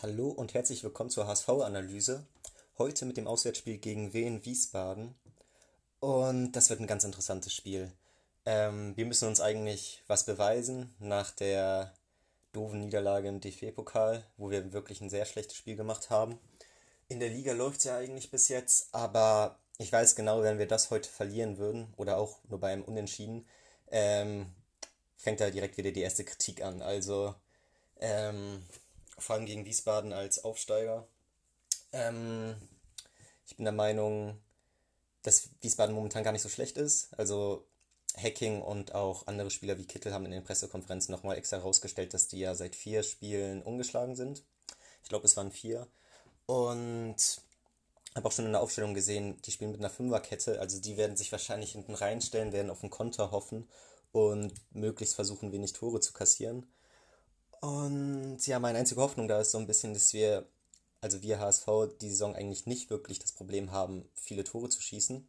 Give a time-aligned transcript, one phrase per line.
[0.00, 2.24] Hallo und herzlich willkommen zur HSV-Analyse.
[2.78, 5.16] Heute mit dem Auswärtsspiel gegen Wien Wiesbaden.
[5.98, 7.90] Und das wird ein ganz interessantes Spiel.
[8.46, 11.92] Ähm, wir müssen uns eigentlich was beweisen nach der
[12.52, 16.38] doofen Niederlage im DFB-Pokal, wo wir wirklich ein sehr schlechtes Spiel gemacht haben.
[17.08, 20.68] In der Liga läuft es ja eigentlich bis jetzt, aber ich weiß genau, wenn wir
[20.68, 23.48] das heute verlieren würden oder auch nur beim Unentschieden,
[23.90, 24.46] ähm,
[25.16, 26.82] fängt da direkt wieder die erste Kritik an.
[26.82, 27.34] Also,
[27.98, 28.62] ähm,
[29.18, 31.06] vor allem gegen Wiesbaden als Aufsteiger.
[31.92, 32.56] Ähm,
[33.46, 34.40] ich bin der Meinung,
[35.22, 37.12] dass Wiesbaden momentan gar nicht so schlecht ist.
[37.18, 37.66] Also
[38.16, 42.28] Hacking und auch andere Spieler wie Kittel haben in den Pressekonferenzen nochmal extra herausgestellt, dass
[42.28, 44.44] die ja seit vier Spielen ungeschlagen sind.
[45.02, 45.86] Ich glaube, es waren vier.
[46.46, 47.16] Und
[48.14, 50.60] habe auch schon in der Aufstellung gesehen, die spielen mit einer Fünferkette.
[50.60, 53.68] Also die werden sich wahrscheinlich hinten reinstellen, werden auf den Konter hoffen
[54.12, 56.66] und möglichst versuchen, wenig Tore zu kassieren.
[57.60, 60.46] Und ja, meine einzige Hoffnung da ist so ein bisschen, dass wir,
[61.00, 61.66] also wir HSV,
[62.00, 65.28] die Saison eigentlich nicht wirklich das Problem haben, viele Tore zu schießen.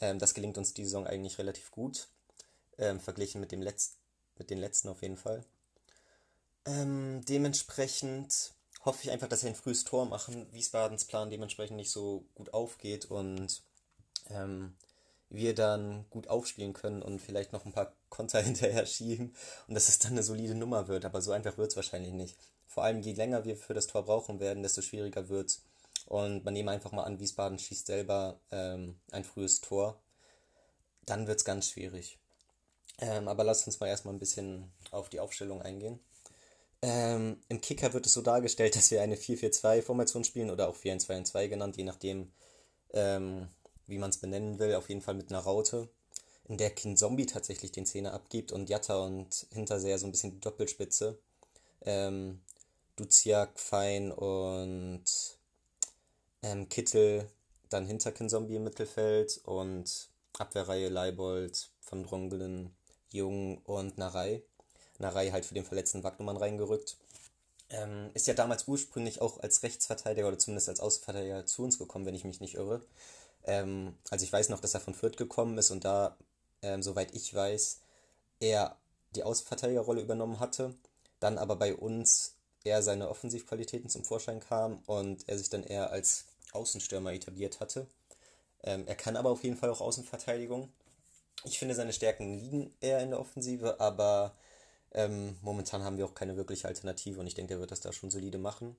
[0.00, 2.08] Ähm, das gelingt uns die Saison eigentlich relativ gut,
[2.78, 3.96] ähm, verglichen mit, dem Letz
[4.38, 5.44] mit den letzten auf jeden Fall.
[6.66, 11.90] Ähm, dementsprechend hoffe ich einfach, dass wir ein frühes Tor machen, Wiesbadens Plan dementsprechend nicht
[11.90, 13.62] so gut aufgeht und
[14.30, 14.74] ähm,
[15.28, 19.34] wir dann gut aufspielen können und vielleicht noch ein paar Konter hinterher schieben
[19.68, 21.04] und dass es dann eine solide Nummer wird.
[21.04, 22.36] Aber so einfach wird es wahrscheinlich nicht.
[22.66, 25.62] Vor allem, je länger wir für das Tor brauchen werden, desto schwieriger wird es.
[26.06, 30.00] Und man nehme einfach mal an, Wiesbaden schießt selber ähm, ein frühes Tor.
[31.04, 32.18] Dann wird es ganz schwierig.
[32.98, 36.00] Ähm, aber lasst uns mal erstmal ein bisschen auf die Aufstellung eingehen.
[36.82, 41.48] Ähm, Im Kicker wird es so dargestellt, dass wir eine 4-4-2-Formation spielen oder auch 4-1-2-2
[41.48, 42.32] genannt, je nachdem,
[42.92, 43.48] ähm,
[43.86, 45.88] wie man es benennen will, auf jeden Fall mit einer Raute,
[46.48, 50.32] in der Kin Zombie tatsächlich den Zehner abgibt und Jatta und Hinterseher so ein bisschen
[50.32, 51.18] die Doppelspitze.
[51.82, 52.40] Ähm,
[52.96, 55.04] Duziak, Fein und
[56.42, 57.28] ähm, Kittel
[57.68, 62.74] dann hinter Kin Zombie im Mittelfeld und Abwehrreihe Leibold, von Drongelen,
[63.10, 64.42] Jung und Narei.
[64.98, 66.96] Narei halt für den verletzten Wagnumann reingerückt.
[67.68, 72.06] Ähm, ist ja damals ursprünglich auch als Rechtsverteidiger oder zumindest als Außenverteidiger zu uns gekommen,
[72.06, 72.80] wenn ich mich nicht irre.
[73.46, 76.16] Ähm, also ich weiß noch, dass er von Fürth gekommen ist und da,
[76.62, 77.80] ähm, soweit ich weiß,
[78.40, 78.76] er
[79.14, 80.74] die Außenverteidigerrolle übernommen hatte,
[81.20, 82.34] dann aber bei uns
[82.64, 87.86] eher seine Offensivqualitäten zum Vorschein kam und er sich dann eher als Außenstürmer etabliert hatte.
[88.62, 90.68] Ähm, er kann aber auf jeden Fall auch Außenverteidigung.
[91.44, 94.34] Ich finde, seine Stärken liegen eher in der Offensive, aber
[94.92, 97.92] ähm, momentan haben wir auch keine wirkliche Alternative und ich denke, er wird das da
[97.92, 98.76] schon solide machen.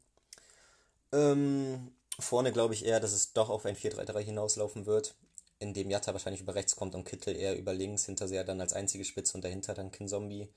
[1.14, 5.16] Ähm, Vorne glaube ich eher, dass es doch auf ein 4-3-3 hinauslaufen wird,
[5.60, 8.74] in dem Jatta wahrscheinlich über rechts kommt und Kittel eher über links, Hinterseher dann als
[8.74, 10.48] einzige Spitze und dahinter dann Kinzombie,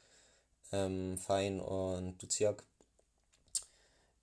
[0.73, 2.63] ähm, Fein und Duziak.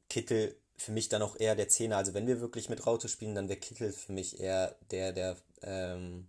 [0.10, 3.36] Kittel für mich dann auch eher der Zehner, also wenn wir wirklich mit Raute spielen,
[3.36, 6.28] dann wäre Kittel für mich eher der, der ähm,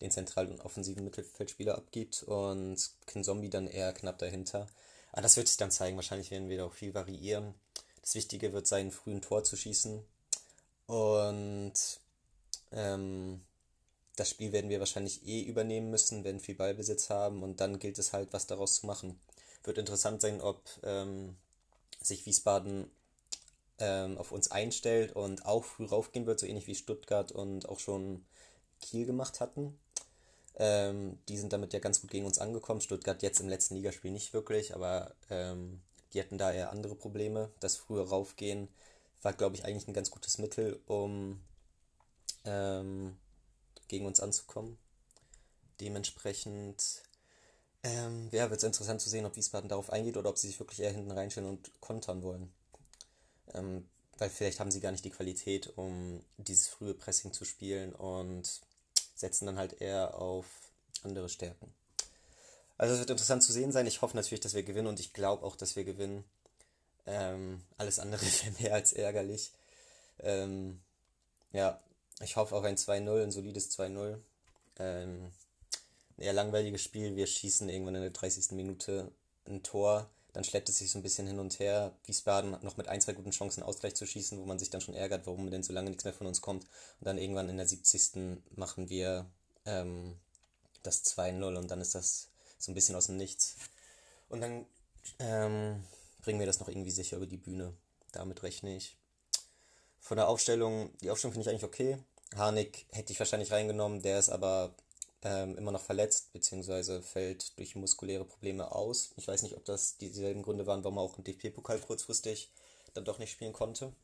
[0.00, 4.66] den zentralen und offensiven Mittelfeldspieler abgibt und Kinzombie dann eher knapp dahinter.
[5.12, 7.54] Aber das wird sich dann zeigen, wahrscheinlich werden wir da auch viel variieren.
[8.02, 10.04] Das Wichtige wird sein, früh ein Tor zu schießen,
[10.88, 11.74] und
[12.72, 13.42] ähm,
[14.16, 17.98] das Spiel werden wir wahrscheinlich eh übernehmen müssen, wenn viel Ballbesitz haben und dann gilt
[17.98, 19.20] es halt, was daraus zu machen.
[19.64, 21.36] Wird interessant sein, ob ähm,
[22.00, 22.90] sich Wiesbaden
[23.78, 27.78] ähm, auf uns einstellt und auch früh raufgehen wird, so ähnlich wie Stuttgart und auch
[27.78, 28.24] schon
[28.80, 29.78] Kiel gemacht hatten.
[30.56, 32.80] Ähm, die sind damit ja ganz gut gegen uns angekommen.
[32.80, 35.82] Stuttgart jetzt im letzten Ligaspiel nicht wirklich, aber ähm,
[36.14, 37.50] die hatten da eher andere Probleme.
[37.60, 38.68] Das frühe Raufgehen
[39.22, 41.40] war, glaube ich, eigentlich ein ganz gutes Mittel, um
[42.44, 43.16] ähm,
[43.88, 44.78] gegen uns anzukommen.
[45.80, 47.02] Dementsprechend
[47.82, 50.58] ähm, ja, wird es interessant zu sehen, ob Wiesbaden darauf eingeht oder ob sie sich
[50.58, 52.52] wirklich eher hinten reinstellen und kontern wollen.
[53.54, 57.94] Ähm, weil vielleicht haben sie gar nicht die Qualität, um dieses frühe Pressing zu spielen
[57.94, 58.60] und
[59.14, 60.46] setzen dann halt eher auf
[61.02, 61.72] andere Stärken.
[62.76, 63.86] Also es wird interessant zu sehen sein.
[63.86, 66.24] Ich hoffe natürlich, dass wir gewinnen und ich glaube auch, dass wir gewinnen.
[67.08, 69.52] Ähm, alles andere wäre mehr als ärgerlich.
[70.20, 70.80] Ähm,
[71.52, 71.80] ja,
[72.20, 74.18] ich hoffe auf ein 2-0, ein solides 2-0.
[74.78, 75.32] Ähm,
[76.16, 77.16] ein eher langweiliges Spiel.
[77.16, 78.52] Wir schießen irgendwann in der 30.
[78.52, 79.10] Minute
[79.46, 80.10] ein Tor.
[80.34, 81.92] Dann schleppt es sich so ein bisschen hin und her.
[82.04, 84.94] Wiesbaden noch mit ein, zwei guten Chancen Ausgleich zu schießen, wo man sich dann schon
[84.94, 86.64] ärgert, warum denn so lange nichts mehr von uns kommt.
[87.00, 88.38] Und dann irgendwann in der 70.
[88.54, 89.24] machen wir
[89.64, 90.16] ähm,
[90.82, 92.28] das 2-0 und dann ist das
[92.58, 93.56] so ein bisschen aus dem Nichts.
[94.28, 94.66] Und dann
[95.20, 95.82] ähm,
[96.28, 97.72] bringen wir das noch irgendwie sicher über die Bühne.
[98.12, 98.98] Damit rechne ich.
[99.98, 101.96] Von der Aufstellung, die Aufstellung finde ich eigentlich okay.
[102.36, 104.74] Harnik hätte ich wahrscheinlich reingenommen, der ist aber
[105.22, 109.12] ähm, immer noch verletzt, beziehungsweise fällt durch muskuläre Probleme aus.
[109.16, 112.52] Ich weiß nicht, ob das dieselben Gründe waren, warum er auch im DFB-Pokal kurzfristig
[112.92, 113.94] dann doch nicht spielen konnte.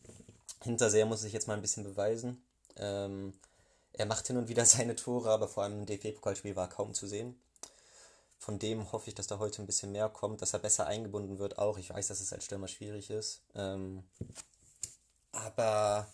[0.62, 2.42] Hinterseher muss sich jetzt mal ein bisschen beweisen.
[2.76, 3.34] Ähm,
[3.92, 7.06] er macht hin und wieder seine Tore, aber vor allem im DFB-Pokalspiel war kaum zu
[7.06, 7.38] sehen.
[8.44, 11.38] Von dem hoffe ich, dass da heute ein bisschen mehr kommt, dass er besser eingebunden
[11.38, 11.79] wird auch.
[11.79, 13.41] Ich weiß, dass es als Stürmer schwierig ist.
[13.55, 14.05] Ähm,
[15.32, 16.06] aber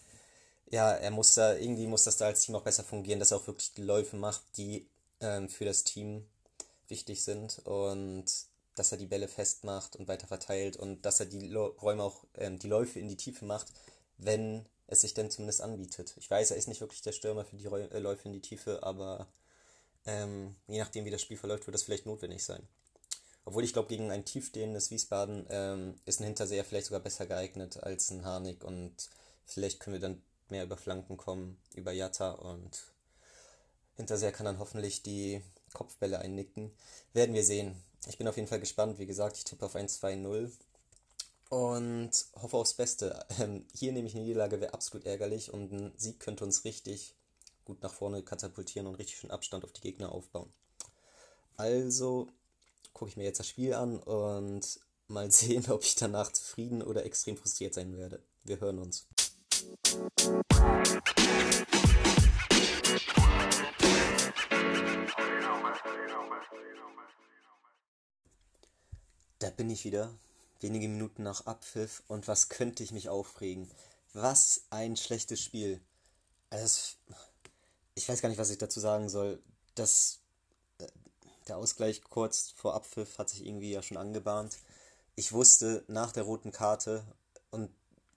[0.71, 3.39] ja, er muss da, irgendwie muss das da als Team auch besser fungieren, dass er
[3.39, 4.87] auch wirklich die Läufe macht, die
[5.21, 6.25] ähm, für das Team
[6.87, 8.27] wichtig sind und
[8.77, 12.61] dass er die Bälle festmacht und weiter verteilt und dass er die Räume auch, ähm,
[12.61, 13.67] die Läufe in die Tiefe macht,
[14.19, 16.15] wenn es sich denn zumindest anbietet.
[16.17, 18.85] Ich weiß, er ist nicht wirklich der Stürmer für die äh, Läufe in die Tiefe,
[18.85, 19.27] aber
[20.07, 22.67] ähm, je nachdem, wie das Spiel verläuft, wird das vielleicht notwendig sein.
[23.45, 27.83] Obwohl ich glaube, gegen ein tiefstehendes Wiesbaden ähm, ist ein Hinterseher vielleicht sogar besser geeignet
[27.83, 28.95] als ein Harnik und
[29.45, 32.83] vielleicht können wir dann mehr über Flanken kommen, über Jatta und
[33.97, 35.43] Hinterseher kann dann hoffentlich die
[35.73, 36.73] Kopfbälle einnicken.
[37.13, 37.77] Werden wir sehen.
[38.07, 38.99] Ich bin auf jeden Fall gespannt.
[38.99, 40.51] Wie gesagt, ich tippe auf 1-2-0
[41.51, 42.11] und
[42.41, 43.27] hoffe aufs Beste.
[43.41, 47.15] Ähm, hier nehme ich eine Niederlage, wäre absolut ärgerlich und ein Sieg könnte uns richtig
[47.71, 50.53] gut nach vorne katapultieren und richtig schön Abstand auf die Gegner aufbauen.
[51.57, 52.27] Also
[52.93, 57.05] gucke ich mir jetzt das Spiel an und mal sehen, ob ich danach zufrieden oder
[57.05, 58.25] extrem frustriert sein werde.
[58.43, 59.07] Wir hören uns.
[69.39, 70.13] Da bin ich wieder,
[70.59, 73.71] wenige Minuten nach Abpfiff und was könnte ich mich aufregen?
[74.13, 75.81] Was ein schlechtes Spiel.
[76.51, 76.97] Also,
[78.01, 79.43] ich weiß gar nicht, was ich dazu sagen soll.
[79.75, 80.21] Das,
[80.79, 80.87] äh,
[81.49, 84.57] der Ausgleich kurz vor Abpfiff hat sich irgendwie ja schon angebahnt.
[85.17, 87.05] Ich wusste nach der roten Karte
[87.51, 87.71] und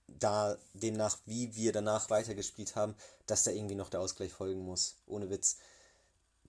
[0.07, 2.95] da demnach, wie wir danach weitergespielt haben,
[3.25, 4.95] dass da irgendwie noch der Ausgleich folgen muss.
[5.06, 5.57] Ohne Witz.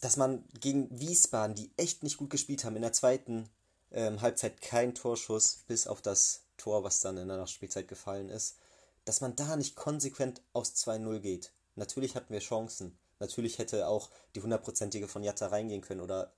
[0.00, 3.48] Dass man gegen Wiesbaden, die echt nicht gut gespielt haben, in der zweiten
[3.90, 8.58] ähm, Halbzeit kein Torschuss, bis auf das Tor, was dann in der Nachspielzeit gefallen ist,
[9.04, 11.52] dass man da nicht konsequent aus 2-0 geht.
[11.74, 12.96] Natürlich hatten wir Chancen.
[13.24, 16.32] Natürlich hätte auch die hundertprozentige von Jatta reingehen können oder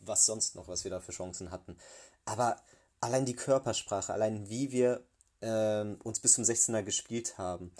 [0.00, 1.76] was sonst noch, was wir da für Chancen hatten.
[2.24, 2.56] Aber
[3.00, 5.04] allein die Körpersprache, allein wie wir
[5.42, 7.72] ähm, uns bis zum 16er gespielt haben,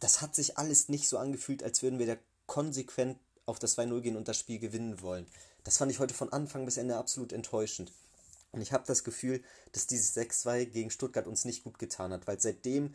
[0.00, 4.00] das hat sich alles nicht so angefühlt, als würden wir da konsequent auf das 2-0
[4.00, 5.26] gehen und das Spiel gewinnen wollen.
[5.62, 7.92] Das fand ich heute von Anfang bis Ende absolut enttäuschend.
[8.50, 9.42] Und ich habe das Gefühl,
[9.72, 12.94] dass dieses 6-2 gegen Stuttgart uns nicht gut getan hat, weil seitdem,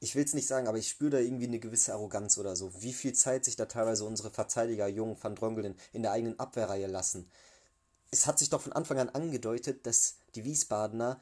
[0.00, 2.72] ich will es nicht sagen, aber ich spüre da irgendwie eine gewisse Arroganz oder so.
[2.82, 6.88] Wie viel Zeit sich da teilweise unsere Verteidiger, Jung, Van Drongelen, in der eigenen Abwehrreihe
[6.88, 7.30] lassen.
[8.10, 11.20] Es hat sich doch von Anfang an angedeutet, dass die Wiesbadener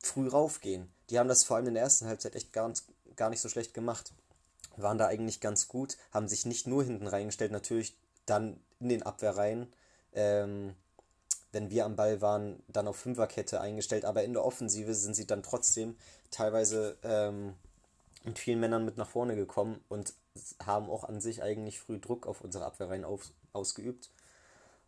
[0.00, 0.88] früh raufgehen.
[1.10, 2.72] Die haben das vor allem in der ersten Halbzeit echt gar,
[3.16, 4.12] gar nicht so schlecht gemacht.
[4.76, 7.96] Waren da eigentlich ganz gut, haben sich nicht nur hinten reingestellt, natürlich
[8.26, 9.72] dann in den Abwehrreihen.
[10.12, 10.74] Ähm,
[11.50, 15.26] wenn wir am Ball waren, dann auf Fünferkette eingestellt, aber in der Offensive sind sie
[15.26, 15.96] dann trotzdem
[16.30, 17.54] teilweise ähm,
[18.24, 20.14] mit vielen Männern mit nach vorne gekommen und
[20.64, 24.10] haben auch an sich eigentlich früh Druck auf unsere Abwehrreihen auf, ausgeübt.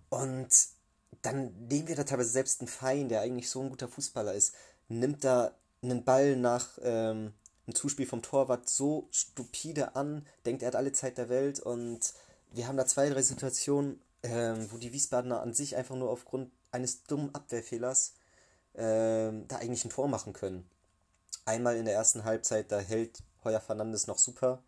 [0.09, 0.49] Und
[1.23, 4.55] dann nehmen wir da teilweise selbst einen Fein, der eigentlich so ein guter Fußballer ist,
[4.89, 7.33] nimmt da einen Ball nach ähm,
[7.67, 12.13] einem Zuspiel vom Torwart so stupide an, denkt, er hat alle Zeit der Welt und
[12.53, 16.51] wir haben da zwei, drei Situationen, ähm, wo die Wiesbadener an sich einfach nur aufgrund
[16.73, 18.15] eines dummen Abwehrfehlers
[18.75, 20.69] ähm, da eigentlich ein Tor machen können.
[21.45, 24.63] Einmal in der ersten Halbzeit, da hält Heuer Fernandes noch super,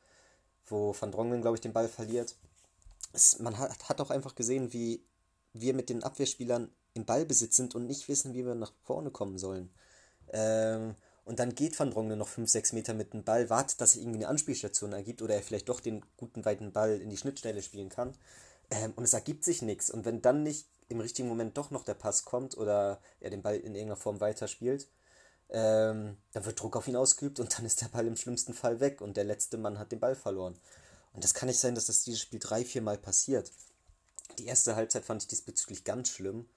[0.67, 2.37] wo Van Dronglen, glaube ich, den Ball verliert.
[3.13, 5.05] Es, man hat, hat auch einfach gesehen, wie
[5.53, 9.39] wir mit den Abwehrspielern im Ballbesitz sind und nicht wissen, wie wir nach vorne kommen
[9.39, 9.71] sollen.
[10.33, 10.95] Ähm,
[11.25, 14.03] und dann geht Van Dronglen noch 5, 6 Meter mit dem Ball, wartet, dass er
[14.03, 17.63] irgendwie eine Anspielstation ergibt oder er vielleicht doch den guten weiten Ball in die Schnittstelle
[17.63, 18.15] spielen kann.
[18.71, 19.91] Ähm, und es ergibt sich nichts.
[19.91, 23.43] Und wenn dann nicht im richtigen Moment doch noch der Pass kommt oder er den
[23.43, 24.89] Ball in irgendeiner Form weiterspielt,
[25.51, 28.81] ähm, dann wird Druck auf ihn ausgeübt und dann ist der Ball im schlimmsten Fall
[28.81, 30.59] weg und der letzte Mann hat den Ball verloren.
[31.13, 33.53] Und das kann nicht sein, dass das dieses Spiel drei, vier Mal passiert.
[34.39, 36.49] Die erste Halbzeit fand ich diesbezüglich ganz schlimm.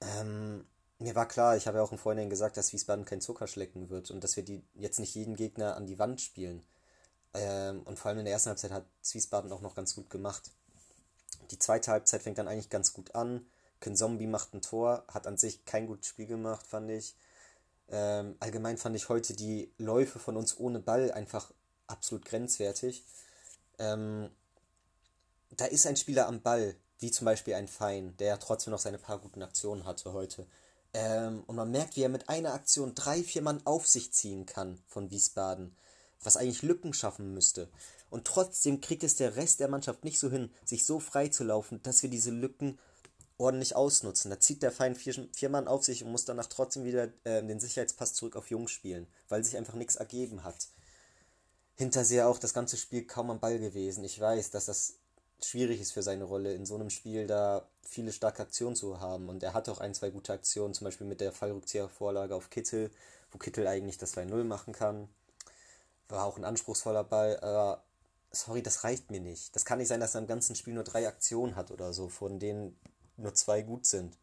[0.00, 0.66] Ähm,
[0.98, 3.90] mir war klar, ich habe ja auch im Vorhinein gesagt, dass Wiesbaden kein Zucker schlecken
[3.90, 6.62] wird und dass wir die jetzt nicht jeden Gegner an die Wand spielen.
[7.34, 10.50] Ähm, und vor allem in der ersten Halbzeit hat Wiesbaden auch noch ganz gut gemacht.
[11.50, 13.46] Die zweite Halbzeit fängt dann eigentlich ganz gut an.
[13.94, 17.14] Zombie macht ein Tor, hat an sich kein gutes Spiel gemacht, fand ich.
[17.88, 21.52] Ähm, allgemein fand ich heute die Läufe von uns ohne Ball einfach
[21.86, 23.04] absolut grenzwertig.
[23.78, 24.30] Ähm,
[25.56, 28.80] da ist ein Spieler am Ball, wie zum Beispiel ein Fein, der ja trotzdem noch
[28.80, 30.46] seine paar guten Aktionen hatte heute.
[30.94, 34.46] Ähm, und man merkt, wie er mit einer Aktion drei, vier Mann auf sich ziehen
[34.46, 35.76] kann von Wiesbaden,
[36.22, 37.68] was eigentlich Lücken schaffen müsste.
[38.08, 41.44] Und trotzdem kriegt es der Rest der Mannschaft nicht so hin, sich so frei zu
[41.44, 42.78] laufen, dass wir diese Lücken
[43.38, 44.30] ordentlich ausnutzen.
[44.30, 47.42] Da zieht der Feind vier, vier Mann auf sich und muss danach trotzdem wieder äh,
[47.42, 50.68] den Sicherheitspass zurück auf Jung spielen, weil sich einfach nichts ergeben hat.
[51.74, 54.04] Hinterseher auch das ganze Spiel kaum am Ball gewesen.
[54.04, 54.94] Ich weiß, dass das
[55.42, 59.28] schwierig ist für seine Rolle, in so einem Spiel da viele starke Aktionen zu haben.
[59.28, 62.90] Und er hatte auch ein, zwei gute Aktionen, zum Beispiel mit der Fallrückziehervorlage auf Kittel,
[63.30, 65.08] wo Kittel eigentlich das 2-0 machen kann.
[66.08, 67.84] War auch ein anspruchsvoller Ball, aber
[68.30, 69.54] sorry, das reicht mir nicht.
[69.54, 72.08] Das kann nicht sein, dass er im ganzen Spiel nur drei Aktionen hat oder so,
[72.08, 72.78] von denen
[73.16, 74.16] nur zwei gut sind.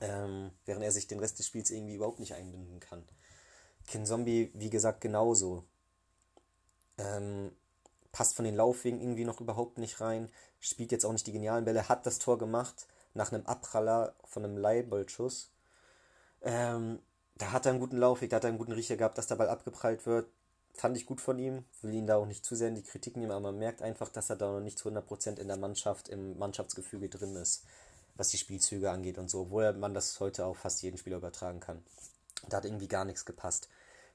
[0.00, 3.04] Ähm, während er sich den Rest des Spiels irgendwie überhaupt nicht einbinden kann.
[3.86, 5.64] Kin Zombie, wie gesagt, genauso.
[6.98, 7.52] Ähm,
[8.12, 10.30] passt von den Laufwegen irgendwie noch überhaupt nicht rein.
[10.60, 14.44] Spielt jetzt auch nicht die genialen Bälle, hat das Tor gemacht nach einem Abpraller von
[14.44, 15.50] einem Leihballschuss.
[16.42, 16.98] Ähm,
[17.36, 19.36] da hat er einen guten Laufweg, da hat er einen guten Riecher gehabt, dass der
[19.36, 20.28] Ball abgeprallt wird.
[20.72, 23.16] Fand ich gut von ihm, will ihn da auch nicht zu sehr in die Kritik
[23.16, 26.08] nehmen, aber man merkt einfach, dass er da noch nicht zu 100% in der Mannschaft,
[26.08, 27.64] im Mannschaftsgefüge drin ist
[28.16, 31.60] was die Spielzüge angeht und so, obwohl man das heute auf fast jeden Spieler übertragen
[31.60, 31.82] kann.
[32.48, 33.68] Da hat irgendwie gar nichts gepasst.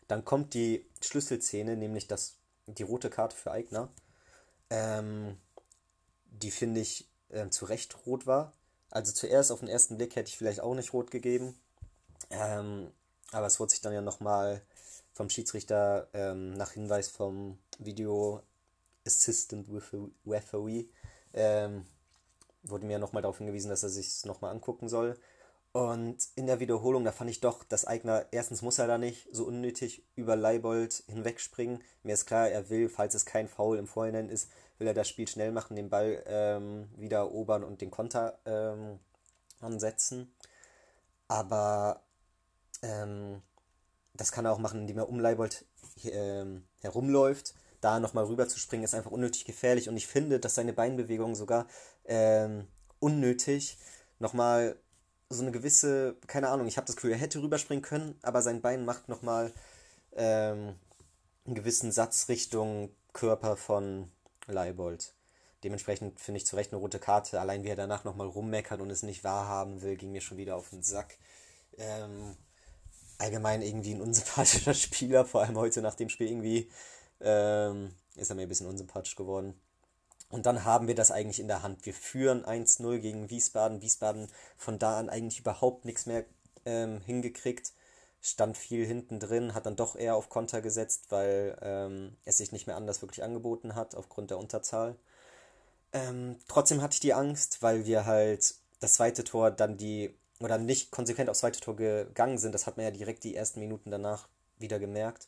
[0.07, 2.35] Dann kommt die Schlüsselszene, nämlich das,
[2.67, 3.89] die rote Karte für Eigner,
[4.69, 5.37] ähm,
[6.25, 8.53] die finde ich äh, zu Recht rot war.
[8.91, 11.59] Also zuerst auf den ersten Blick hätte ich vielleicht auch nicht rot gegeben,
[12.31, 12.91] ähm,
[13.31, 14.63] aber es wurde sich dann ja nochmal
[15.13, 18.41] vom Schiedsrichter ähm, nach Hinweis vom Video
[19.05, 19.67] Assistant
[20.25, 20.85] Referee
[21.33, 21.85] ähm,
[22.63, 25.17] wurde mir nochmal darauf hingewiesen, dass er sich es nochmal angucken soll.
[25.71, 29.27] Und in der Wiederholung, da fand ich doch, dass Eigner, erstens muss er da nicht
[29.31, 31.83] so unnötig über Leibold hinwegspringen.
[32.01, 34.49] Mir ist klar, er will, falls es kein Foul im Vorhinein ist,
[34.79, 38.99] will er das Spiel schnell machen, den Ball ähm, wieder erobern und den Konter ähm,
[39.59, 40.33] ansetzen.
[41.27, 42.01] Aber
[42.81, 43.43] ähm,
[44.15, 45.65] das kann er auch machen, indem er um Leibold
[46.03, 49.89] ähm, herumläuft da nochmal rüber zu springen, ist einfach unnötig gefährlich.
[49.89, 51.67] Und ich finde, dass seine Beinbewegung sogar
[52.05, 52.67] ähm,
[52.99, 53.77] unnötig
[54.19, 54.77] nochmal
[55.29, 58.61] so eine gewisse, keine Ahnung, ich habe das Gefühl, er hätte rüberspringen können, aber sein
[58.61, 59.53] Bein macht nochmal
[60.13, 60.75] ähm,
[61.45, 64.11] einen gewissen Satz Richtung Körper von
[64.47, 65.13] Leibold.
[65.63, 67.39] Dementsprechend finde ich zu Recht eine rote Karte.
[67.39, 70.55] Allein wie er danach nochmal rummeckert und es nicht wahrhaben will, ging mir schon wieder
[70.55, 71.17] auf den Sack.
[71.77, 72.35] Ähm,
[73.17, 76.69] allgemein irgendwie ein unsympathischer Spieler, vor allem heute nach dem Spiel irgendwie
[77.21, 79.59] ähm, ist er mir ein bisschen unsympathisch geworden.
[80.29, 81.85] Und dann haben wir das eigentlich in der Hand.
[81.85, 83.81] Wir führen 1-0 gegen Wiesbaden.
[83.81, 86.25] Wiesbaden von da an eigentlich überhaupt nichts mehr
[86.65, 87.73] ähm, hingekriegt.
[88.21, 92.51] Stand viel hinten drin, hat dann doch eher auf Konter gesetzt, weil ähm, es sich
[92.51, 94.97] nicht mehr anders wirklich angeboten hat, aufgrund der Unterzahl.
[95.93, 100.57] Ähm, trotzdem hatte ich die Angst, weil wir halt das zweite Tor dann die, oder
[100.57, 102.53] nicht konsequent aufs zweite Tor gegangen sind.
[102.53, 104.27] Das hat man ja direkt die ersten Minuten danach
[104.59, 105.27] wieder gemerkt.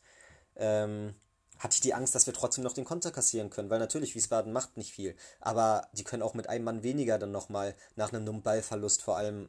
[0.56, 1.14] Ähm,
[1.62, 4.52] hatte ich die Angst, dass wir trotzdem noch den Konter kassieren können, weil natürlich Wiesbaden
[4.52, 8.26] macht nicht viel, aber die können auch mit einem Mann weniger dann nochmal nach einem
[8.26, 9.48] dummen Ballverlust vor allem,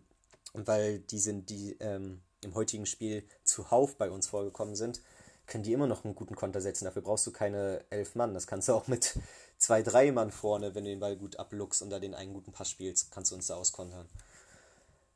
[0.53, 5.01] weil die sind, die ähm, im heutigen Spiel zuhauf bei uns vorgekommen sind,
[5.47, 6.85] können die immer noch einen guten Konter setzen.
[6.85, 8.33] Dafür brauchst du keine elf Mann.
[8.33, 9.17] Das kannst du auch mit
[9.57, 12.51] zwei, drei Mann vorne, wenn du den Ball gut abluckst und da den einen guten
[12.51, 14.07] Pass spielst, kannst du uns da auskontern.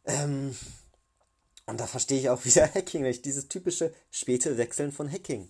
[0.05, 0.55] Ähm,
[1.67, 3.23] und da verstehe ich auch wieder Hacking, nicht?
[3.23, 5.47] dieses typische späte Wechseln von Hacking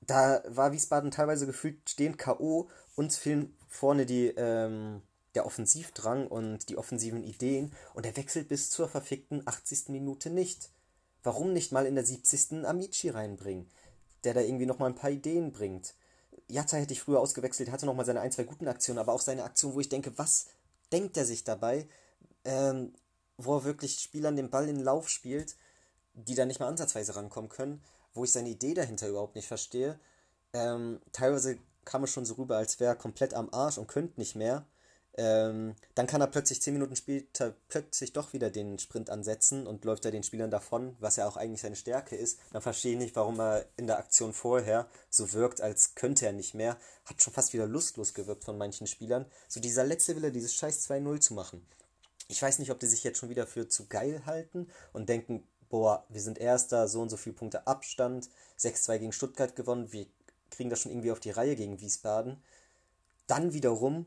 [0.00, 2.68] da war Wiesbaden teilweise gefühlt stehend K.O.
[2.96, 5.02] Uns fehlen vorne die, ähm,
[5.34, 9.88] der Offensivdrang und die offensiven Ideen und er wechselt bis zur verfickten 80.
[9.88, 10.70] Minute nicht.
[11.22, 12.64] Warum nicht mal in der 70.
[12.64, 13.70] Amici reinbringen,
[14.24, 15.94] der da irgendwie nochmal ein paar Ideen bringt?
[16.46, 19.44] Jatta hätte ich früher ausgewechselt, hatte nochmal seine ein, zwei guten Aktionen, aber auch seine
[19.44, 20.46] Aktion, wo ich denke, was
[20.92, 21.86] denkt er sich dabei,
[22.44, 22.94] ähm,
[23.36, 25.56] wo er wirklich Spielern den Ball in den Lauf spielt,
[26.14, 27.82] die da nicht mal ansatzweise rankommen können
[28.18, 29.98] wo ich seine Idee dahinter überhaupt nicht verstehe.
[30.52, 34.18] Ähm, teilweise kam es schon so rüber, als wäre er komplett am Arsch und könnte
[34.20, 34.66] nicht mehr.
[35.16, 39.84] Ähm, dann kann er plötzlich 10 Minuten später plötzlich doch wieder den Sprint ansetzen und
[39.84, 42.38] läuft er den Spielern davon, was ja auch eigentlich seine Stärke ist.
[42.52, 46.32] Dann verstehe ich nicht, warum er in der Aktion vorher so wirkt, als könnte er
[46.32, 46.76] nicht mehr.
[47.04, 49.26] Hat schon fast wieder lustlos gewirkt von manchen Spielern.
[49.48, 51.66] So dieser letzte Wille, dieses scheiß 2-0 zu machen.
[52.28, 55.48] Ich weiß nicht, ob die sich jetzt schon wieder für zu geil halten und denken,
[55.68, 60.06] boah, wir sind Erster, so und so viele Punkte Abstand, 6-2 gegen Stuttgart gewonnen, wir
[60.50, 62.42] kriegen das schon irgendwie auf die Reihe gegen Wiesbaden.
[63.26, 64.06] Dann wiederum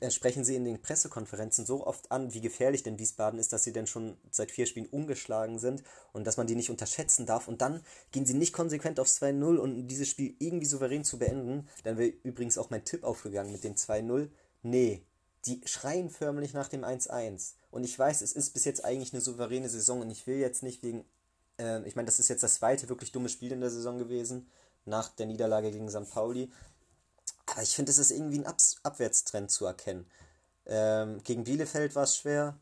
[0.00, 3.64] äh, sprechen sie in den Pressekonferenzen so oft an, wie gefährlich denn Wiesbaden ist, dass
[3.64, 7.48] sie denn schon seit vier Spielen ungeschlagen sind und dass man die nicht unterschätzen darf.
[7.48, 11.68] Und dann gehen sie nicht konsequent auf 2-0 und dieses Spiel irgendwie souverän zu beenden.
[11.84, 14.28] Dann wäre übrigens auch mein Tipp aufgegangen mit dem 2-0.
[14.62, 15.02] Nee,
[15.48, 17.54] die schreien förmlich nach dem 1-1.
[17.70, 20.62] Und ich weiß, es ist bis jetzt eigentlich eine souveräne Saison und ich will jetzt
[20.62, 21.04] nicht wegen,
[21.58, 24.50] äh, ich meine, das ist jetzt das zweite wirklich dumme Spiel in der Saison gewesen,
[24.84, 26.10] nach der Niederlage gegen St.
[26.10, 26.50] Pauli.
[27.46, 30.06] Aber ich finde, es ist irgendwie ein Ab Abwärtstrend zu erkennen.
[30.66, 32.58] Ähm, gegen Bielefeld war es schwer,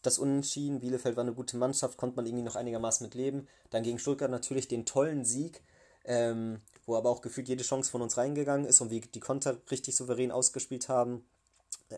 [0.00, 0.80] das Unentschieden.
[0.80, 3.48] Bielefeld war eine gute Mannschaft, konnte man irgendwie noch einigermaßen mit leben.
[3.68, 5.62] Dann gegen Stuttgart natürlich den tollen Sieg,
[6.04, 9.58] ähm, wo aber auch gefühlt jede Chance von uns reingegangen ist und wir die Konter
[9.70, 11.24] richtig souverän ausgespielt haben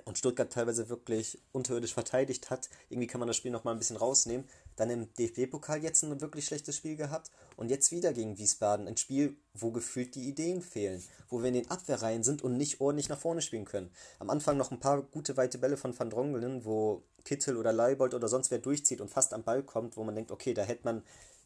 [0.05, 2.71] und Stuttgart teilweise wirklich unterirdisch verteidigt hat.
[2.89, 4.49] Irgendwie kann man das Spiel nochmal ein bisschen rausnehmen.
[4.77, 8.89] Dann im DFB-Pokal jetzt ein wirklich schlechtes Spiel gehabt und jetzt wieder gegen Wiesbaden.
[8.89, 12.81] Ein Spiel, wo gefühlt die Ideen fehlen, wo wir in den Abwehrreihen sind und nicht
[12.81, 13.91] ordentlich nach vorne spielen können.
[14.19, 18.15] Am Anfang noch ein paar gute weite Bälle von Van Drongelen, wo Kittel oder Leibold
[18.15, 20.85] oder sonst wer durchzieht und fast am Ball kommt, wo man denkt, okay, da hätte
[20.85, 21.03] man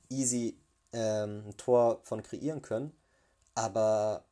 [0.08, 0.56] easy
[0.92, 2.92] ähm, ein Tor von kreieren können.
[3.54, 4.24] Aber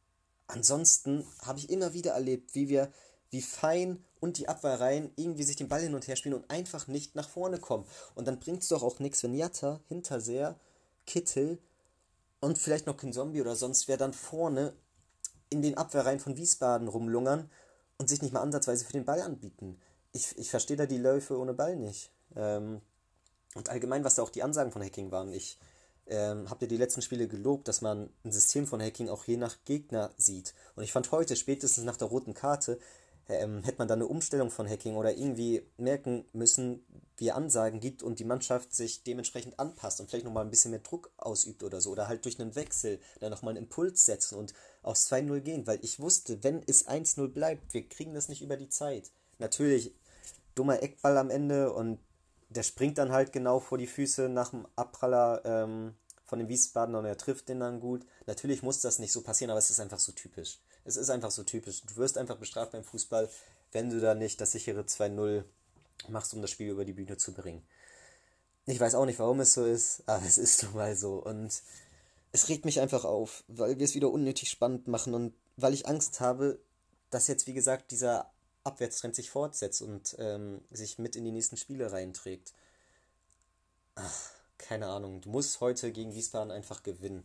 [0.46, 2.92] ansonsten habe ich immer wieder erlebt, wie wir
[3.34, 6.86] wie fein und die Abwehrreihen irgendwie sich den Ball hin und her spielen und einfach
[6.86, 7.84] nicht nach vorne kommen.
[8.14, 10.56] Und dann bringt es doch auch nichts, wenn Jatta, Hinterseher,
[11.04, 11.58] Kittel
[12.40, 14.72] und vielleicht noch Zombie oder sonst wer dann vorne
[15.50, 17.50] in den Abwehrreihen von Wiesbaden rumlungern
[17.98, 19.80] und sich nicht mal ansatzweise für den Ball anbieten.
[20.12, 22.12] Ich, ich verstehe da die Läufe ohne Ball nicht.
[22.36, 22.80] Ähm,
[23.54, 25.32] und allgemein, was da auch die Ansagen von Hacking waren.
[25.32, 25.58] Ich
[26.06, 29.36] ähm, habe ja die letzten Spiele gelobt, dass man ein System von Hacking auch je
[29.36, 30.54] nach Gegner sieht.
[30.76, 32.78] Und ich fand heute, spätestens nach der roten Karte,
[33.28, 36.84] ähm, hätte man da eine Umstellung von Hacking oder irgendwie merken müssen,
[37.16, 40.80] wie Ansagen gibt und die Mannschaft sich dementsprechend anpasst und vielleicht nochmal ein bisschen mehr
[40.80, 41.90] Druck ausübt oder so.
[41.90, 44.52] Oder halt durch einen Wechsel dann nochmal einen Impuls setzen und
[44.82, 48.56] aufs 2-0 gehen, weil ich wusste, wenn es 1-0 bleibt, wir kriegen das nicht über
[48.56, 49.10] die Zeit.
[49.38, 49.94] Natürlich,
[50.54, 51.98] dummer Eckball am Ende und
[52.48, 56.98] der springt dann halt genau vor die Füße nach dem Abpraller ähm, von dem Wiesbadener
[56.98, 58.06] und er trifft den dann gut.
[58.26, 60.60] Natürlich muss das nicht so passieren, aber es ist einfach so typisch.
[60.84, 61.82] Es ist einfach so typisch.
[61.82, 63.30] Du wirst einfach bestraft beim Fußball,
[63.72, 65.44] wenn du da nicht das sichere 2-0
[66.08, 67.66] machst, um das Spiel über die Bühne zu bringen.
[68.66, 71.16] Ich weiß auch nicht, warum es so ist, aber es ist nun mal so.
[71.16, 71.62] Und
[72.32, 75.86] es regt mich einfach auf, weil wir es wieder unnötig spannend machen und weil ich
[75.86, 76.58] Angst habe,
[77.10, 78.30] dass jetzt, wie gesagt, dieser
[78.64, 82.52] Abwärtstrend sich fortsetzt und ähm, sich mit in die nächsten Spiele reinträgt.
[83.94, 85.20] Ach, keine Ahnung.
[85.20, 87.24] Du musst heute gegen Wiesbaden einfach gewinnen.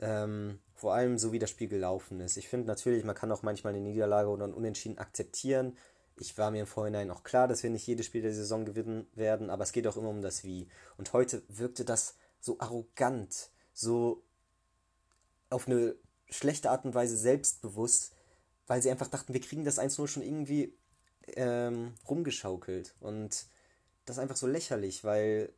[0.00, 2.36] Ähm, vor allem so wie das Spiel gelaufen ist.
[2.36, 5.76] Ich finde natürlich, man kann auch manchmal eine Niederlage oder ein Unentschieden akzeptieren.
[6.16, 9.06] Ich war mir im Vorhinein auch klar, dass wir nicht jedes Spiel der Saison gewinnen
[9.14, 10.68] werden, aber es geht auch immer um das Wie.
[10.96, 14.22] Und heute wirkte das so arrogant, so
[15.50, 15.94] auf eine
[16.28, 18.12] schlechte Art und Weise selbstbewusst,
[18.66, 20.74] weil sie einfach dachten, wir kriegen das 1-0 schon irgendwie
[21.28, 22.94] ähm, rumgeschaukelt.
[23.00, 23.46] Und
[24.04, 25.52] das ist einfach so lächerlich, weil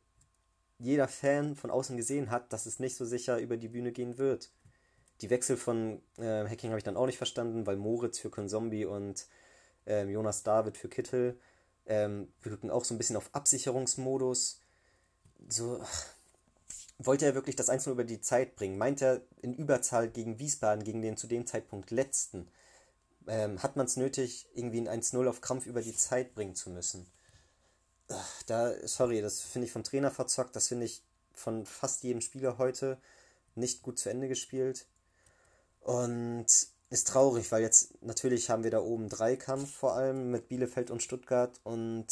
[0.79, 4.17] jeder Fan von außen gesehen hat, dass es nicht so sicher über die Bühne gehen
[4.17, 4.51] wird.
[5.21, 8.85] Die Wechsel von äh, Hacking habe ich dann auch nicht verstanden, weil Moritz für Konzombie
[8.85, 9.27] und
[9.85, 11.39] ähm, Jonas David für Kittel
[11.85, 14.59] ähm, wirken auch so ein bisschen auf Absicherungsmodus.
[15.47, 16.05] So, ach,
[16.97, 18.77] wollte er wirklich das 1 über die Zeit bringen?
[18.77, 22.47] Meint er in Überzahl gegen Wiesbaden, gegen den zu dem Zeitpunkt letzten?
[23.27, 26.69] Ähm, hat man es nötig, irgendwie ein 1-0 auf Krampf über die Zeit bringen zu
[26.69, 27.05] müssen?
[28.45, 31.01] Da, sorry, das finde ich vom Trainer verzockt, das finde ich
[31.33, 32.97] von fast jedem Spieler heute
[33.55, 34.85] nicht gut zu Ende gespielt.
[35.81, 36.47] Und
[36.89, 40.91] ist traurig, weil jetzt natürlich haben wir da oben drei Kampf vor allem mit Bielefeld
[40.91, 42.07] und Stuttgart und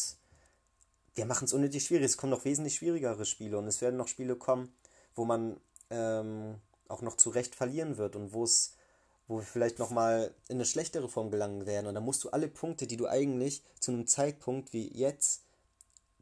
[1.16, 2.06] wir machen es unnötig schwierig.
[2.06, 4.74] Es kommen noch wesentlich schwierigere Spiele und es werden noch Spiele kommen,
[5.16, 5.60] wo man
[5.92, 6.56] ähm,
[6.88, 8.76] auch noch zu Recht verlieren wird und wo es
[9.28, 11.88] wo wir vielleicht nochmal in eine schlechtere Form gelangen werden.
[11.88, 15.44] Und dann musst du alle Punkte, die du eigentlich zu einem Zeitpunkt wie jetzt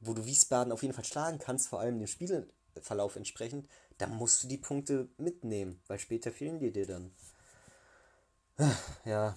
[0.02, 4.44] wo du Wiesbaden auf jeden Fall schlagen kannst, vor allem dem Spielverlauf entsprechend, da musst
[4.44, 7.12] du die Punkte mitnehmen, weil später fehlen die dir dann.
[9.06, 9.36] Ja,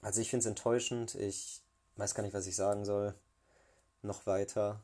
[0.00, 1.14] also ich finde es enttäuschend.
[1.14, 1.62] Ich
[1.96, 3.14] weiß gar nicht, was ich sagen soll.
[4.02, 4.82] Noch weiter.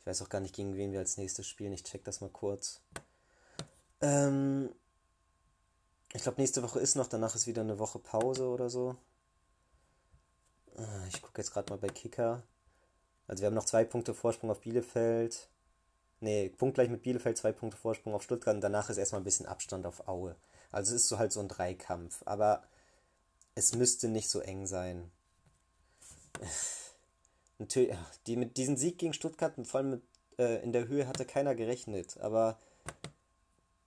[0.00, 1.72] Ich weiß auch gar nicht, gegen wen wir als nächstes spielen.
[1.72, 2.80] Ich check das mal kurz.
[4.00, 4.70] Ähm,
[6.12, 8.96] ich glaube, nächste Woche ist noch, danach ist wieder eine Woche Pause oder so.
[10.76, 12.42] Ah, ich gucke jetzt gerade mal bei Kicker.
[13.32, 15.48] Also wir haben noch zwei Punkte Vorsprung auf Bielefeld.
[16.20, 19.46] Nee, punktgleich mit Bielefeld, zwei Punkte Vorsprung auf Stuttgart und danach ist erstmal ein bisschen
[19.46, 20.36] Abstand auf Aue.
[20.70, 22.20] Also es ist so halt so ein Dreikampf.
[22.26, 22.62] Aber
[23.54, 25.10] es müsste nicht so eng sein.
[27.58, 30.02] Natürlich, die, mit diesem Sieg gegen Stuttgart, vor allem mit,
[30.38, 32.18] äh, in der Höhe, hatte keiner gerechnet.
[32.18, 32.58] Aber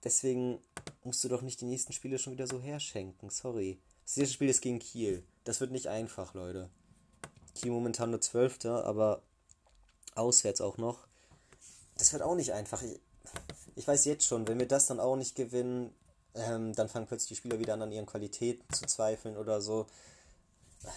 [0.04, 0.58] deswegen
[1.04, 3.30] musst du doch nicht die nächsten Spiele schon wieder so herschenken.
[3.30, 3.78] Sorry.
[4.06, 5.24] Das nächste Spiel ist gegen Kiel.
[5.44, 6.72] Das wird nicht einfach, Leute.
[7.54, 9.22] Kiel momentan nur Zwölfter, aber
[10.16, 11.08] auswärts auch noch.
[11.98, 12.82] Das wird auch nicht einfach.
[12.82, 13.00] Ich,
[13.76, 15.94] ich weiß jetzt schon, wenn wir das dann auch nicht gewinnen,
[16.34, 19.88] ähm, dann fangen plötzlich die Spieler wieder an, an ihren Qualitäten zu zweifeln oder so.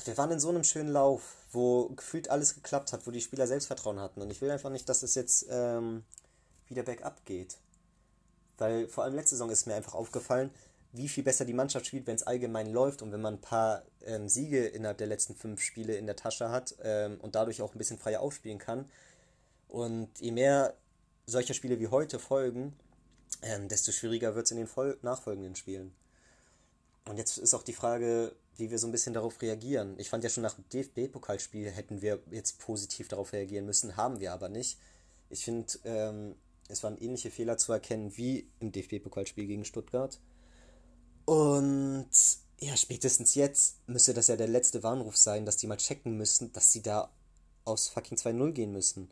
[0.05, 3.47] Wir waren in so einem schönen Lauf, wo gefühlt alles geklappt hat, wo die Spieler
[3.47, 4.21] Selbstvertrauen hatten.
[4.21, 6.05] Und ich will einfach nicht, dass es jetzt ähm,
[6.67, 7.57] wieder bergab geht.
[8.59, 10.51] Weil vor allem letzte Saison ist mir einfach aufgefallen,
[10.93, 13.85] wie viel besser die Mannschaft spielt, wenn es allgemein läuft und wenn man ein paar
[14.07, 17.75] ähm, Siege innerhalb der letzten fünf Spiele in der Tasche hat ähm, und dadurch auch
[17.75, 18.91] ein bisschen freier aufspielen kann.
[19.69, 20.75] Und je mehr
[21.27, 22.75] solcher Spiele wie heute folgen,
[23.43, 25.95] ähm, desto schwieriger wird es in den Vol nachfolgenden Spielen.
[27.07, 29.95] Und jetzt ist auch die Frage, wie wir so ein bisschen darauf reagieren.
[29.99, 34.21] Ich fand ja schon nach dem DFB-Pokalspiel hätten wir jetzt positiv darauf reagieren müssen, haben
[34.21, 34.79] wir aber nicht.
[35.31, 36.35] Ich finde, ähm,
[36.69, 40.19] es waren ähnliche Fehler zu erkennen wie im DFB-Pokalspiel gegen Stuttgart.
[41.29, 42.09] Und
[42.59, 46.55] ja, spätestens jetzt müsste das ja der letzte Warnruf sein, dass die mal checken müssen,
[46.55, 47.11] dass sie da
[47.67, 49.11] aus fucking 2-0 gehen müssen.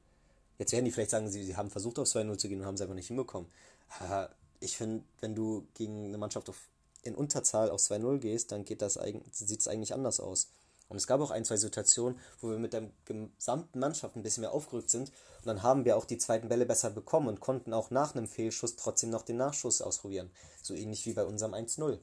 [0.57, 2.77] Jetzt werden die vielleicht sagen, sie, sie haben versucht auf 2-0 zu gehen und haben
[2.77, 3.51] es einfach nicht hinbekommen.
[3.99, 6.57] Aber ich finde, wenn du gegen eine Mannschaft auf,
[7.03, 8.99] in Unterzahl auf 2-0 gehst, dann geht das
[9.33, 10.49] sieht es eigentlich anders aus.
[10.89, 14.43] Und es gab auch ein, zwei Situationen, wo wir mit der gesamten Mannschaft ein bisschen
[14.43, 15.11] mehr aufgerückt sind.
[15.41, 18.29] Und dann haben wir auch die zweiten Bälle besser bekommen und konnten auch nach einem
[18.29, 20.31] Fehlschuss trotzdem noch den Nachschuss ausprobieren.
[20.63, 21.99] So ähnlich wie bei unserem 1-0.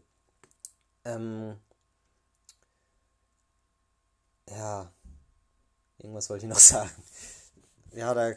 [1.05, 1.57] Ähm
[4.49, 4.91] ja,
[5.97, 6.91] irgendwas wollte ich noch sagen.
[7.91, 8.33] Ja, da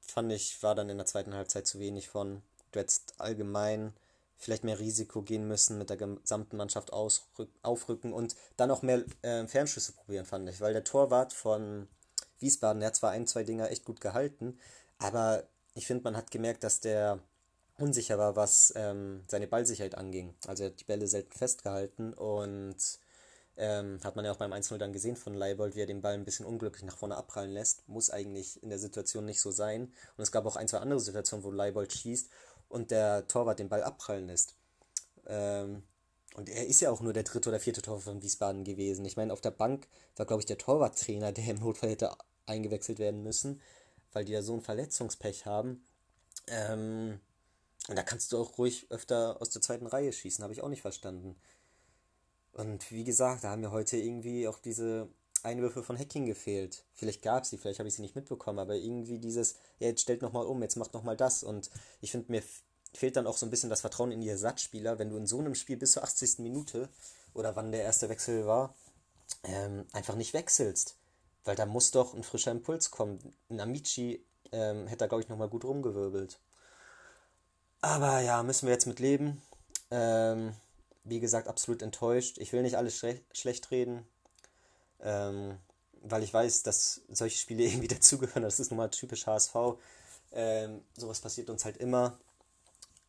[0.00, 2.42] fand ich, war dann in der zweiten Halbzeit zu wenig von.
[2.72, 3.94] Du hättest allgemein
[4.40, 9.46] vielleicht mehr Risiko gehen müssen, mit der gesamten Mannschaft aufrücken und dann auch mehr äh,
[9.46, 10.60] Fernschüsse probieren, fand ich.
[10.60, 11.86] Weil der Torwart von
[12.38, 14.58] Wiesbaden, der hat zwar ein, zwei Dinger echt gut gehalten,
[14.98, 17.20] aber ich finde, man hat gemerkt, dass der
[17.78, 20.34] unsicher war, was ähm, seine Ballsicherheit anging.
[20.46, 22.76] Also er hat die Bälle selten festgehalten und
[23.56, 26.14] ähm, hat man ja auch beim 1-0 dann gesehen von Leibold, wie er den Ball
[26.14, 27.86] ein bisschen unglücklich nach vorne abprallen lässt.
[27.88, 29.92] Muss eigentlich in der Situation nicht so sein.
[30.16, 32.30] Und es gab auch ein, zwei andere Situationen, wo Leibold schießt
[32.70, 34.54] und der Torwart den Ball abprallen lässt.
[35.26, 35.82] Ähm,
[36.34, 39.04] und er ist ja auch nur der dritte oder vierte Torwart von Wiesbaden gewesen.
[39.04, 42.98] Ich meine, auf der Bank war, glaube ich, der Torwarttrainer, der im Notfall hätte eingewechselt
[42.98, 43.60] werden müssen,
[44.12, 45.84] weil die ja so ein Verletzungspech haben.
[46.46, 47.20] Ähm,
[47.88, 50.68] und da kannst du auch ruhig öfter aus der zweiten Reihe schießen, habe ich auch
[50.68, 51.36] nicht verstanden.
[52.52, 55.08] Und wie gesagt, da haben mir heute irgendwie auch diese
[55.42, 56.84] Einwürfe von Hacking gefehlt.
[56.94, 60.02] Vielleicht gab es sie, vielleicht habe ich sie nicht mitbekommen, aber irgendwie dieses, ja, jetzt
[60.02, 61.42] stellt nochmal um, jetzt macht nochmal das.
[61.42, 62.42] Und ich finde, mir
[62.94, 65.38] fehlt dann auch so ein bisschen das Vertrauen in die Ersatzspieler, wenn du in so
[65.38, 66.38] einem Spiel bis zur 80.
[66.40, 66.88] Minute
[67.34, 68.74] oder wann der erste Wechsel war,
[69.44, 70.96] ähm, einfach nicht wechselst.
[71.44, 73.34] Weil da muss doch ein frischer Impuls kommen.
[73.48, 76.38] Ein Amici ähm, hätte da, glaube ich, nochmal gut rumgewirbelt.
[77.80, 79.40] Aber ja, müssen wir jetzt mit leben.
[79.90, 80.54] Ähm,
[81.04, 82.38] wie gesagt, absolut enttäuscht.
[82.38, 84.06] Ich will nicht alles schle schlecht reden,
[85.02, 85.58] ähm,
[86.02, 88.42] weil ich weiß, dass solche Spiele irgendwie dazugehören.
[88.42, 89.54] Das ist nun mal typisch HSV.
[90.32, 92.18] Ähm, sowas passiert uns halt immer.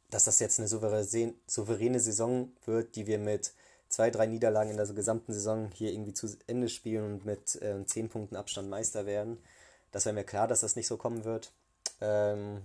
[0.09, 3.53] Dass das jetzt eine souveräne Saison wird, die wir mit
[3.87, 7.85] zwei, drei Niederlagen in der gesamten Saison hier irgendwie zu Ende spielen und mit äh,
[7.85, 9.41] zehn Punkten Abstand Meister werden.
[9.91, 11.53] Das wäre mir klar, dass das nicht so kommen wird.
[12.01, 12.61] Ähm,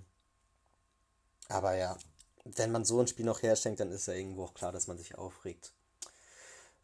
[1.48, 1.96] aber ja,
[2.44, 4.98] wenn man so ein Spiel noch herschenkt, dann ist ja irgendwo auch klar, dass man
[4.98, 5.72] sich aufregt.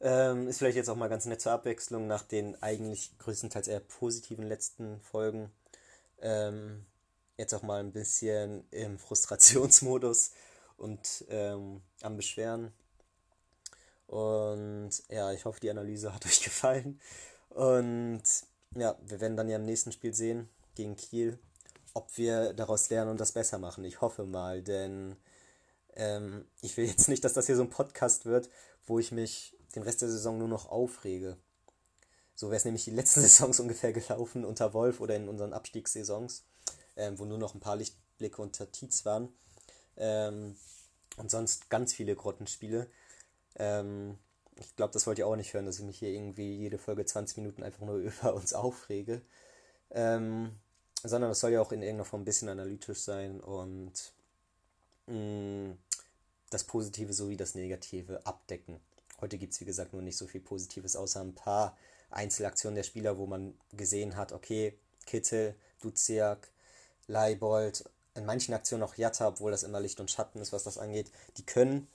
[0.04, 3.78] Ähm, ist vielleicht jetzt auch mal ganz nett zur Abwechslung nach den eigentlich größtenteils eher
[3.78, 5.52] positiven letzten Folgen.
[6.20, 6.84] Ähm,
[7.36, 10.32] jetzt auch mal ein bisschen im Frustrationsmodus
[10.76, 12.72] und ähm, am Beschweren.
[14.08, 17.00] Und ja, ich hoffe, die Analyse hat euch gefallen.
[17.50, 18.24] Und
[18.74, 21.38] ja, wir werden dann ja im nächsten Spiel sehen gegen Kiel,
[21.94, 23.84] ob wir daraus lernen und das besser machen.
[23.84, 25.14] Ich hoffe mal, denn
[25.94, 28.50] ähm, ich will jetzt nicht, dass das hier so ein Podcast wird,
[28.84, 31.36] wo ich mich den Rest der Saison nur noch aufrege.
[32.34, 36.44] So wäre es nämlich die letzten Saisons ungefähr gelaufen unter Wolf oder in unseren Abstiegssaisons,
[36.96, 39.28] ähm, wo nur noch ein paar Lichtblicke unter Tietz waren.
[39.96, 40.56] Ähm,
[41.16, 42.88] und sonst ganz viele Grottenspiele.
[43.56, 44.18] Ähm,
[44.56, 47.04] ich glaube, das wollt ihr auch nicht hören, dass ich mich hier irgendwie jede Folge
[47.04, 49.22] 20 Minuten einfach nur über uns aufrege.
[49.90, 50.52] Ähm,
[51.02, 53.92] sondern es soll ja auch in irgendeiner Form ein bisschen analytisch sein und
[55.06, 55.78] mh, mm,
[56.50, 58.80] das Positive sowie das Negative abdecken.
[59.22, 61.76] Heute gibt es, wie gesagt, nur nicht so viel Positives, außer ein paar
[62.10, 66.50] Einzelaktionen der Spieler, wo man gesehen hat, okay, Kittel, Duziak,
[67.06, 70.76] Leibold, in manchen Aktionen auch Jatta, obwohl das immer Licht und Schatten ist, was das
[70.76, 71.86] angeht, die können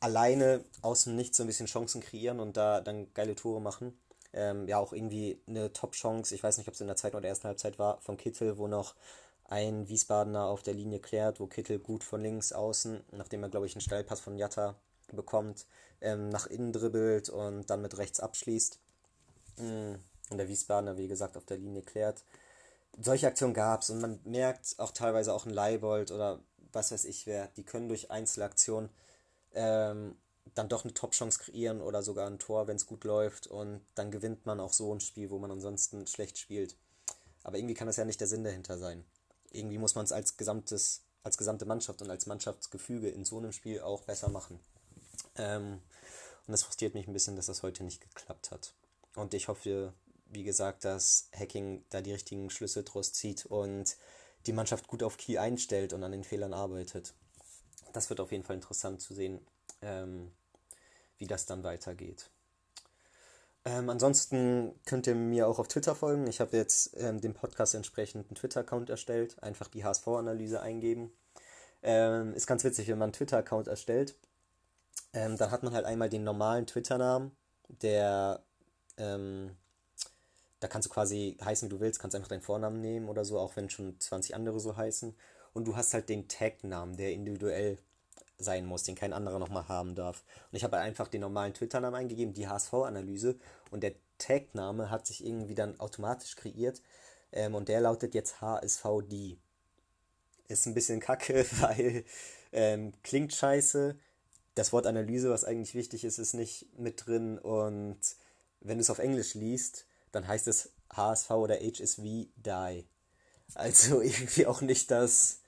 [0.00, 3.96] alleine aus dem Nichts so ein bisschen Chancen kreieren und da dann geile Tore machen.
[4.32, 7.28] Ähm, ja, auch irgendwie eine Top-Chance, ich weiß nicht, ob es in der zweiten oder
[7.28, 8.96] ersten Halbzeit war, von Kittel, wo noch
[9.44, 13.66] ein Wiesbadener auf der Linie klärt, wo Kittel gut von links außen, nachdem er, glaube
[13.66, 14.74] ich, einen Steilpass von Jatta
[15.14, 15.66] bekommt,
[16.00, 18.78] ähm, nach innen dribbelt und dann mit rechts abschließt.
[19.56, 19.94] Mm,
[20.30, 22.22] und der Wiesbadener, wie gesagt, auf der Linie klärt.
[23.00, 26.40] Solche Aktionen gab es und man merkt auch teilweise auch ein Leibold oder
[26.72, 28.90] was weiß ich wer, die können durch Einzelaktionen
[29.52, 30.16] ähm,
[30.54, 34.10] dann doch eine Top-Chance kreieren oder sogar ein Tor, wenn es gut läuft und dann
[34.10, 36.76] gewinnt man auch so ein Spiel, wo man ansonsten schlecht spielt.
[37.42, 39.04] Aber irgendwie kann das ja nicht der Sinn dahinter sein.
[39.50, 43.52] Irgendwie muss man es als gesamtes, als gesamte Mannschaft und als Mannschaftsgefüge in so einem
[43.52, 44.60] Spiel auch besser machen.
[45.36, 45.80] Ähm,
[46.46, 48.74] und das frustriert mich ein bisschen, dass das heute nicht geklappt hat.
[49.14, 49.94] Und ich hoffe,
[50.26, 53.96] wie gesagt, dass Hacking da die richtigen Schlüsse draus zieht und
[54.46, 57.14] die Mannschaft gut auf Key einstellt und an den Fehlern arbeitet.
[57.92, 59.40] Das wird auf jeden Fall interessant zu sehen,
[59.80, 60.32] ähm,
[61.18, 62.30] wie das dann weitergeht.
[63.64, 66.26] Ähm, ansonsten könnt ihr mir auch auf Twitter folgen.
[66.26, 69.42] Ich habe jetzt ähm, dem Podcast entsprechend einen Twitter-Account erstellt.
[69.42, 71.12] Einfach die HSV-Analyse eingeben.
[71.82, 74.16] Ähm, ist ganz witzig, wenn man einen Twitter-Account erstellt.
[75.14, 77.32] Ähm, dann hat man halt einmal den normalen Twitter-Namen,
[77.68, 78.42] der
[78.98, 79.56] ähm,
[80.64, 83.38] da kannst du quasi heißen, wie du willst, kannst einfach deinen Vornamen nehmen oder so,
[83.38, 85.14] auch wenn schon 20 andere so heißen.
[85.52, 87.76] Und du hast halt den Tag-Namen, der individuell
[88.38, 90.24] sein muss, den kein anderer nochmal haben darf.
[90.50, 93.36] Und ich habe halt einfach den normalen Twitter-Namen eingegeben, die HSV-Analyse.
[93.70, 96.80] Und der Tag-Name hat sich irgendwie dann automatisch kreiert.
[97.30, 99.36] Ähm, und der lautet jetzt HSVD.
[100.48, 102.04] Ist ein bisschen kacke, weil
[102.52, 103.96] ähm, klingt scheiße.
[104.54, 107.38] Das Wort Analyse, was eigentlich wichtig ist, ist nicht mit drin.
[107.38, 107.98] Und
[108.60, 112.84] wenn du es auf Englisch liest, dann heißt es HSV oder HSV Die.
[113.54, 115.40] Also irgendwie auch nicht das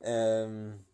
[0.00, 0.84] ähm,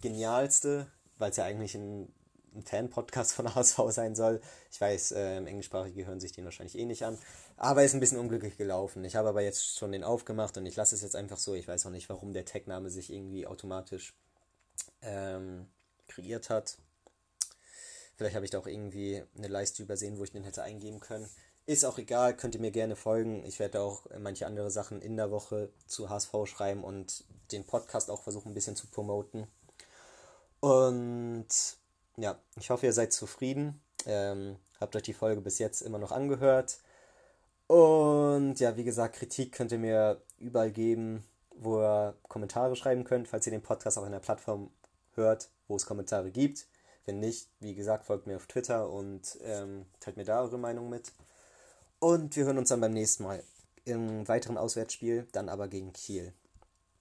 [0.00, 0.86] genialste,
[1.18, 2.12] weil es ja eigentlich ein,
[2.54, 4.40] ein Fan-Podcast von HSV sein soll.
[4.70, 7.18] Ich weiß, äh, Englischsprachige hören sich den wahrscheinlich eh nicht an.
[7.56, 9.04] Aber ist ein bisschen unglücklich gelaufen.
[9.04, 11.54] Ich habe aber jetzt schon den aufgemacht und ich lasse es jetzt einfach so.
[11.54, 14.14] Ich weiß auch nicht, warum der Tag-Name sich irgendwie automatisch
[15.02, 15.66] ähm,
[16.08, 16.76] kreiert hat.
[18.16, 21.28] Vielleicht habe ich da auch irgendwie eine Leiste übersehen, wo ich den hätte eingeben können.
[21.66, 23.42] Ist auch egal, könnt ihr mir gerne folgen.
[23.44, 28.10] Ich werde auch manche andere Sachen in der Woche zu HSV schreiben und den Podcast
[28.10, 29.46] auch versuchen ein bisschen zu promoten.
[30.60, 31.46] Und
[32.16, 33.80] ja, ich hoffe, ihr seid zufrieden.
[34.06, 36.78] Ähm, habt euch die Folge bis jetzt immer noch angehört.
[37.66, 41.24] Und ja, wie gesagt, Kritik könnt ihr mir überall geben,
[41.56, 44.70] wo ihr Kommentare schreiben könnt, falls ihr den Podcast auch in der Plattform
[45.14, 46.66] hört, wo es Kommentare gibt.
[47.06, 50.88] Wenn nicht, wie gesagt, folgt mir auf Twitter und ähm, teilt mir da eure Meinung
[50.88, 51.12] mit.
[51.98, 53.42] Und wir hören uns dann beim nächsten Mal
[53.84, 56.32] im weiteren Auswärtsspiel, dann aber gegen Kiel.